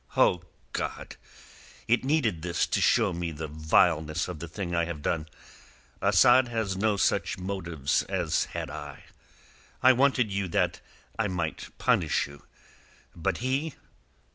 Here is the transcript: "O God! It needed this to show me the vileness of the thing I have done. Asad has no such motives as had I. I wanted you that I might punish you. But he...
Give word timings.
"O 0.17 0.41
God! 0.73 1.15
It 1.87 2.03
needed 2.03 2.41
this 2.41 2.65
to 2.65 2.81
show 2.81 3.13
me 3.13 3.29
the 3.31 3.45
vileness 3.47 4.27
of 4.27 4.39
the 4.39 4.47
thing 4.47 4.73
I 4.73 4.85
have 4.85 5.03
done. 5.03 5.27
Asad 6.01 6.47
has 6.47 6.75
no 6.75 6.97
such 6.97 7.37
motives 7.37 8.01
as 8.09 8.45
had 8.45 8.71
I. 8.71 9.03
I 9.83 9.93
wanted 9.93 10.31
you 10.31 10.47
that 10.47 10.81
I 11.19 11.27
might 11.27 11.69
punish 11.77 12.25
you. 12.25 12.41
But 13.15 13.37
he... 13.45 13.75